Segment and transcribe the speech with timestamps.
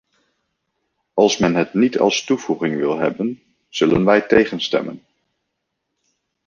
[1.15, 5.05] Als men het niet als toevoeging wil hebben, zullen wij tegenstemmen.